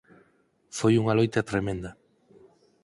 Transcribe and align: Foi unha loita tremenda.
Foi 0.77 0.93
unha 1.01 1.17
loita 1.19 1.47
tremenda. 1.51 1.91